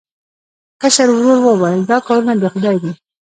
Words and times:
کشر 0.81 1.07
ورور 1.13 1.39
وویل 1.43 1.81
دا 1.89 1.97
کارونه 2.07 2.33
د 2.37 2.43
خدای 2.53 2.77
دي. 2.83 2.91